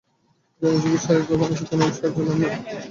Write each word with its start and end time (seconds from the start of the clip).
জ্ঞানযোগী 0.61 0.97
শারীরিক 1.05 1.27
বা 1.29 1.35
মানসিক 1.41 1.65
কোনরূপ 1.69 1.93
সাহায্য 1.97 2.17
লন 2.27 2.37
না। 2.41 2.49